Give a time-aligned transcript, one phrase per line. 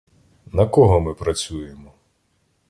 [0.51, 1.93] На кого ми працюємо?